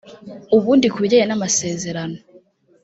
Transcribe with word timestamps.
Ubundi 0.57 0.85
ku 0.93 0.97
bijyanye 1.03 1.25
n’amasezerano 1.27 2.17